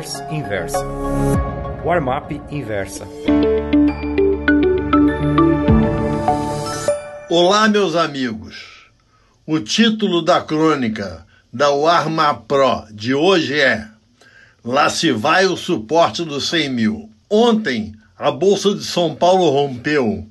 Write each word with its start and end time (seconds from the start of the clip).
Reverse 0.00 0.22
Inversa. 0.30 0.78
Inversa. 2.50 3.08
Olá, 7.28 7.68
meus 7.68 7.94
amigos. 7.94 8.86
O 9.46 9.60
título 9.60 10.22
da 10.22 10.40
crônica 10.40 11.26
da 11.52 11.68
Warma 11.70 12.32
Pro 12.32 12.86
de 12.90 13.12
hoje 13.14 13.60
é 13.60 13.86
Lá 14.64 14.88
se 14.88 15.12
vai 15.12 15.44
o 15.44 15.56
suporte 15.56 16.24
dos 16.24 16.48
100 16.48 16.70
mil. 16.70 17.10
Ontem, 17.28 17.94
a 18.18 18.30
Bolsa 18.30 18.74
de 18.74 18.84
São 18.84 19.14
Paulo 19.14 19.50
rompeu, 19.50 20.26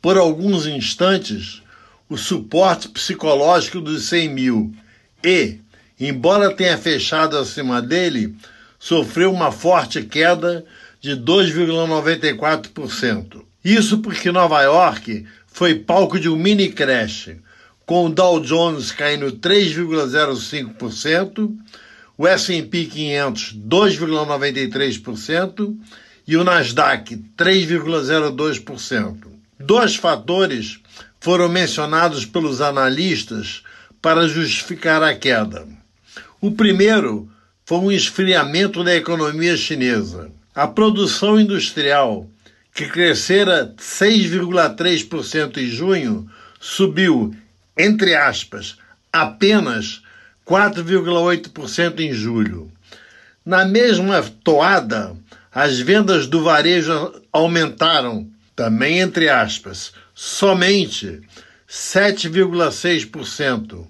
por 0.00 0.16
alguns 0.16 0.64
instantes, 0.66 1.62
o 2.08 2.16
suporte 2.16 2.88
psicológico 2.88 3.82
dos 3.82 4.04
100 4.04 4.28
mil 4.30 4.74
e, 5.22 5.58
embora 5.98 6.54
tenha 6.54 6.78
fechado 6.78 7.36
acima 7.36 7.82
dele, 7.82 8.34
sofreu 8.80 9.32
uma 9.32 9.52
forte 9.52 10.02
queda 10.02 10.64
de 11.00 11.10
2,94%. 11.10 13.44
Isso 13.62 13.98
porque 13.98 14.32
Nova 14.32 14.62
York 14.62 15.26
foi 15.46 15.76
palco 15.76 16.18
de 16.18 16.30
um 16.30 16.36
mini 16.36 16.70
crash, 16.70 17.36
com 17.84 18.06
o 18.06 18.08
Dow 18.08 18.40
Jones 18.40 18.90
caindo 18.90 19.32
3,05%, 19.32 21.54
o 22.16 22.26
S&P 22.26 22.86
500 22.86 23.54
2,93% 23.68 25.76
e 26.26 26.34
o 26.36 26.44
Nasdaq 26.44 27.22
3,02%. 27.36 29.26
Dois 29.58 29.96
fatores 29.96 30.80
foram 31.20 31.50
mencionados 31.50 32.24
pelos 32.24 32.62
analistas 32.62 33.62
para 34.00 34.26
justificar 34.26 35.02
a 35.02 35.14
queda. 35.14 35.68
O 36.40 36.52
primeiro 36.52 37.30
foi 37.70 37.78
um 37.78 37.90
esfriamento 37.92 38.82
da 38.82 38.96
economia 38.96 39.56
chinesa. 39.56 40.32
A 40.52 40.66
produção 40.66 41.38
industrial, 41.38 42.26
que 42.74 42.88
crescera 42.88 43.72
6,3% 43.78 45.58
em 45.58 45.66
junho, 45.66 46.28
subiu, 46.58 47.32
entre 47.78 48.16
aspas, 48.16 48.76
apenas 49.12 50.02
4,8% 50.44 52.00
em 52.00 52.12
julho. 52.12 52.68
Na 53.46 53.64
mesma 53.64 54.20
toada, 54.42 55.16
as 55.54 55.78
vendas 55.78 56.26
do 56.26 56.42
varejo 56.42 57.22
aumentaram, 57.32 58.28
também 58.56 58.98
entre 58.98 59.28
aspas, 59.28 59.92
somente 60.12 61.20
7,6%, 61.68 63.86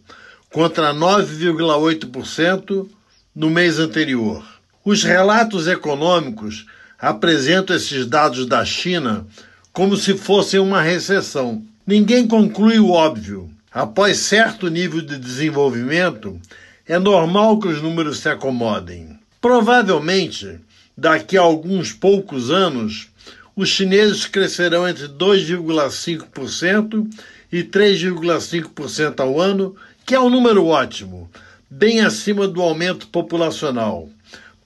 contra 0.50 0.92
9,8% 0.92 2.99
no 3.34 3.48
mês 3.48 3.78
anterior. 3.78 4.44
Os 4.84 5.04
relatos 5.04 5.68
econômicos 5.68 6.66
apresentam 6.98 7.76
esses 7.76 8.06
dados 8.06 8.46
da 8.46 8.64
China 8.64 9.26
como 9.72 9.96
se 9.96 10.14
fossem 10.14 10.58
uma 10.58 10.82
recessão. 10.82 11.62
Ninguém 11.86 12.26
conclui 12.26 12.78
o 12.78 12.90
óbvio. 12.90 13.48
Após 13.72 14.18
certo 14.18 14.68
nível 14.68 15.00
de 15.00 15.16
desenvolvimento, 15.16 16.40
é 16.86 16.98
normal 16.98 17.60
que 17.60 17.68
os 17.68 17.80
números 17.80 18.18
se 18.18 18.28
acomodem. 18.28 19.18
Provavelmente, 19.40 20.58
daqui 20.96 21.38
a 21.38 21.42
alguns 21.42 21.92
poucos 21.92 22.50
anos, 22.50 23.08
os 23.54 23.68
chineses 23.68 24.26
crescerão 24.26 24.88
entre 24.88 25.06
2,5% 25.06 27.08
e 27.52 27.62
3,5% 27.62 29.20
ao 29.20 29.40
ano, 29.40 29.76
que 30.04 30.14
é 30.14 30.20
um 30.20 30.30
número 30.30 30.66
ótimo, 30.66 31.30
bem 31.70 32.00
acima 32.00 32.48
do 32.48 32.60
aumento 32.60 33.06
populacional, 33.06 34.10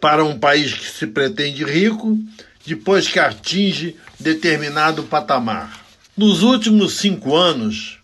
para 0.01 0.25
um 0.25 0.39
país 0.39 0.73
que 0.73 0.87
se 0.87 1.07
pretende 1.07 1.63
rico 1.65 2.19
depois 2.67 3.07
que 3.07 3.19
atinge 3.19 3.95
determinado 4.19 5.03
patamar. 5.03 5.85
Nos 6.17 6.43
últimos 6.43 6.95
cinco 6.95 7.37
anos, 7.37 7.99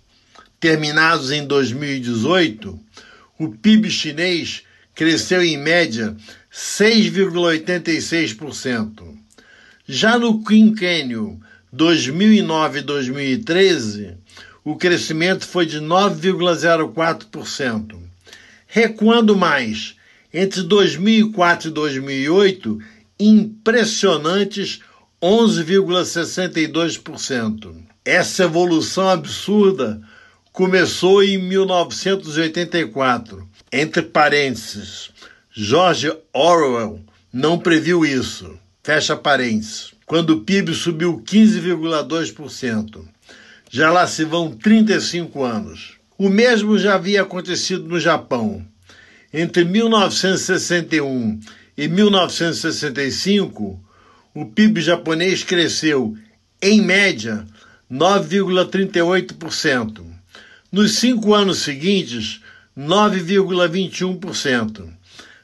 terminados 0.59 1.31
em 1.31 1.47
2018, 1.47 2.79
o 3.39 3.49
PIB 3.49 3.91
chinês 3.91 4.65
cresceu 4.95 5.43
em 5.43 5.57
média 5.57 6.15
6,86%. 6.53 9.17
Já 9.87 10.19
no 10.19 10.45
quinquênio 10.45 11.41
2009-2013, 11.75 14.17
o 14.63 14.77
crescimento 14.77 15.47
foi 15.47 15.65
de 15.65 15.81
9,04%. 15.81 18.10
Recuando 18.73 19.37
mais, 19.37 19.97
entre 20.33 20.63
2004 20.63 21.71
e 21.71 21.73
2008, 21.73 22.79
impressionantes 23.19 24.79
11,62%. 25.21 27.75
Essa 28.05 28.45
evolução 28.45 29.09
absurda 29.09 30.01
começou 30.53 31.25
em 31.25 31.37
1984. 31.37 33.45
Entre 33.73 34.03
parênteses, 34.03 35.11
George 35.53 36.13
Orwell 36.33 37.01
não 37.33 37.59
previu 37.59 38.07
isso. 38.07 38.57
Fecha 38.85 39.17
parênteses. 39.17 39.93
Quando 40.07 40.31
o 40.31 40.43
PIB 40.43 40.77
subiu 40.77 41.21
15,2%. 41.27 43.05
Já 43.69 43.91
lá 43.91 44.07
se 44.07 44.25
vão 44.25 44.53
35 44.53 45.43
anos. 45.43 45.99
O 46.21 46.29
mesmo 46.29 46.79
já 46.79 46.95
havia 46.97 47.23
acontecido 47.23 47.89
no 47.89 47.99
Japão. 47.99 48.63
Entre 49.33 49.65
1961 49.65 51.41
e 51.75 51.89
1965, 51.89 53.83
o 54.35 54.45
PIB 54.45 54.83
japonês 54.83 55.43
cresceu, 55.43 56.15
em 56.61 56.83
média, 56.83 57.47
9,38%. 57.91 60.05
Nos 60.71 60.97
cinco 60.97 61.33
anos 61.33 61.61
seguintes, 61.61 62.43
9,21%. 62.77 64.91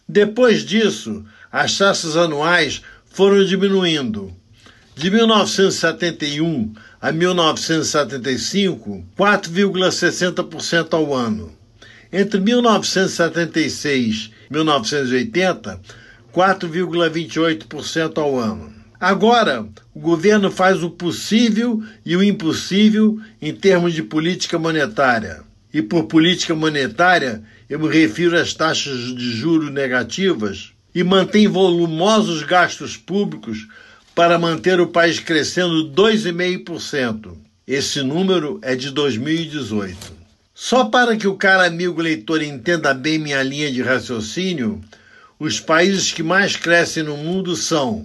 Depois 0.06 0.62
disso, 0.62 1.24
as 1.50 1.78
taxas 1.78 2.18
anuais 2.18 2.82
foram 3.06 3.42
diminuindo. 3.46 4.30
De 4.94 5.10
1971 5.10 6.74
a 7.00 7.12
1975, 7.12 9.04
4,60% 9.16 10.94
ao 10.94 11.14
ano. 11.14 11.52
Entre 12.12 12.40
1976 12.40 14.30
e 14.48 14.52
1980, 14.52 15.80
4,28% 16.32 18.18
ao 18.18 18.38
ano. 18.38 18.74
Agora, 18.98 19.66
o 19.94 20.00
governo 20.00 20.50
faz 20.50 20.82
o 20.82 20.90
possível 20.90 21.82
e 22.04 22.16
o 22.16 22.22
impossível 22.22 23.20
em 23.42 23.54
termos 23.54 23.92
de 23.92 24.02
política 24.02 24.58
monetária. 24.58 25.44
E 25.72 25.82
por 25.82 26.04
política 26.04 26.54
monetária, 26.54 27.42
eu 27.68 27.78
me 27.78 27.88
refiro 27.88 28.38
às 28.38 28.54
taxas 28.54 29.14
de 29.14 29.32
juros 29.32 29.70
negativas 29.70 30.72
e 30.94 31.04
mantém 31.04 31.46
volumosos 31.46 32.42
gastos 32.42 32.96
públicos 32.96 33.68
para 34.16 34.36
manter 34.38 34.80
o 34.80 34.86
país 34.86 35.20
crescendo 35.20 35.90
2,5%. 35.90 37.36
Esse 37.68 38.02
número 38.02 38.58
é 38.62 38.74
de 38.74 38.90
2018. 38.90 40.16
Só 40.54 40.86
para 40.86 41.18
que 41.18 41.28
o 41.28 41.34
cara 41.34 41.66
amigo 41.66 42.00
leitor 42.00 42.42
entenda 42.42 42.94
bem 42.94 43.18
minha 43.18 43.42
linha 43.42 43.70
de 43.70 43.82
raciocínio, 43.82 44.80
os 45.38 45.60
países 45.60 46.14
que 46.14 46.22
mais 46.22 46.56
crescem 46.56 47.02
no 47.02 47.18
mundo 47.18 47.54
são, 47.54 48.02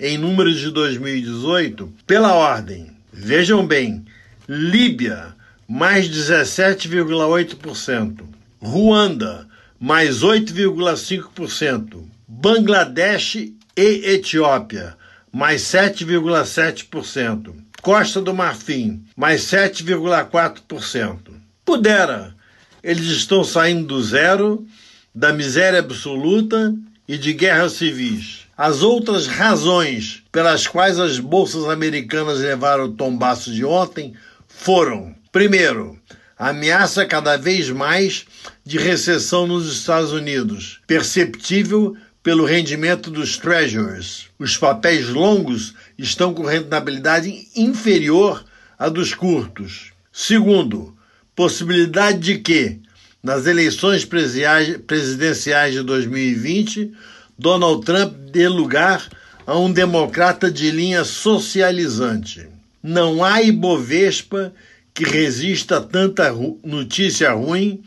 em 0.00 0.18
números 0.18 0.58
de 0.58 0.72
2018, 0.72 1.92
pela 2.08 2.34
ordem. 2.34 2.90
Vejam 3.12 3.64
bem: 3.64 4.04
Líbia, 4.48 5.28
mais 5.68 6.08
17,8%. 6.08 8.24
Ruanda, 8.60 9.46
mais 9.78 10.24
8,5%. 10.24 12.02
Bangladesh 12.26 13.36
e 13.36 14.12
Etiópia, 14.12 14.96
mais 15.32 15.62
7,7%. 15.62 17.54
Costa 17.80 18.20
do 18.20 18.34
Marfim, 18.34 19.02
mais 19.16 19.42
7,4%. 19.42 21.18
Pudera, 21.64 22.34
eles 22.82 23.06
estão 23.06 23.42
saindo 23.42 23.86
do 23.86 24.02
zero, 24.02 24.66
da 25.14 25.32
miséria 25.32 25.78
absoluta 25.80 26.74
e 27.08 27.16
de 27.16 27.32
guerras 27.32 27.72
civis. 27.72 28.46
As 28.56 28.82
outras 28.82 29.26
razões 29.26 30.22
pelas 30.30 30.66
quais 30.66 30.98
as 30.98 31.18
bolsas 31.18 31.64
americanas 31.64 32.38
levaram 32.38 32.84
o 32.84 32.92
tombaço 32.92 33.52
de 33.52 33.64
ontem 33.64 34.14
foram, 34.46 35.14
primeiro, 35.32 35.98
a 36.38 36.50
ameaça 36.50 37.06
cada 37.06 37.36
vez 37.36 37.70
mais 37.70 38.24
de 38.64 38.78
recessão 38.78 39.46
nos 39.46 39.72
Estados 39.72 40.12
Unidos, 40.12 40.80
perceptível 40.86 41.96
pelo 42.22 42.44
rendimento 42.44 43.10
dos 43.10 43.36
treasuries. 43.36 44.26
Os 44.38 44.56
papéis 44.56 45.08
longos 45.08 45.74
estão 45.98 46.32
com 46.32 46.44
rentabilidade 46.44 47.48
inferior 47.56 48.44
à 48.78 48.88
dos 48.88 49.12
curtos. 49.12 49.92
Segundo, 50.12 50.96
possibilidade 51.34 52.18
de 52.18 52.38
que, 52.38 52.80
nas 53.22 53.46
eleições 53.46 54.04
presidenciais 54.04 55.74
de 55.74 55.82
2020, 55.82 56.92
Donald 57.38 57.84
Trump 57.84 58.12
dê 58.30 58.48
lugar 58.48 59.08
a 59.46 59.58
um 59.58 59.72
democrata 59.72 60.50
de 60.50 60.70
linha 60.70 61.04
socializante. 61.04 62.46
Não 62.82 63.24
há 63.24 63.42
Ibovespa 63.42 64.52
que 64.94 65.04
resista 65.04 65.78
a 65.78 65.80
tanta 65.80 66.32
notícia 66.62 67.32
ruim 67.32 67.82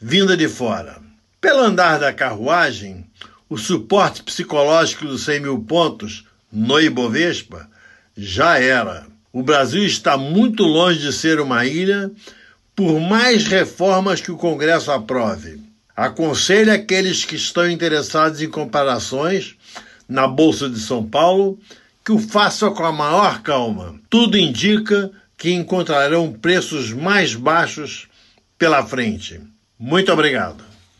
vinda 0.00 0.36
de 0.36 0.48
fora. 0.48 1.00
Pelo 1.40 1.60
andar 1.60 1.98
da 1.98 2.12
carruagem, 2.12 3.04
o 3.48 3.56
suporte 3.56 4.22
psicológico 4.22 5.06
dos 5.06 5.24
100 5.24 5.40
mil 5.40 5.58
pontos 5.60 6.24
no 6.52 6.80
Ibovespa 6.80 7.68
já 8.16 8.58
era. 8.58 9.06
O 9.32 9.42
Brasil 9.42 9.84
está 9.84 10.16
muito 10.16 10.62
longe 10.62 11.00
de 11.00 11.12
ser 11.12 11.40
uma 11.40 11.66
ilha, 11.66 12.10
por 12.74 13.00
mais 13.00 13.46
reformas 13.46 14.20
que 14.20 14.32
o 14.32 14.36
Congresso 14.36 14.90
aprove. 14.90 15.60
Aconselho 15.94 16.72
aqueles 16.72 17.24
que 17.24 17.36
estão 17.36 17.70
interessados 17.70 18.42
em 18.42 18.50
comparações 18.50 19.56
na 20.08 20.26
Bolsa 20.26 20.68
de 20.68 20.78
São 20.78 21.04
Paulo 21.04 21.58
que 22.04 22.12
o 22.12 22.18
façam 22.18 22.72
com 22.72 22.84
a 22.84 22.92
maior 22.92 23.42
calma. 23.42 23.96
Tudo 24.08 24.38
indica 24.38 25.10
que 25.36 25.52
encontrarão 25.52 26.32
preços 26.32 26.92
mais 26.92 27.34
baixos 27.34 28.08
pela 28.56 28.86
frente. 28.86 29.40
Muito 29.78 30.12
obrigado. 30.12 30.62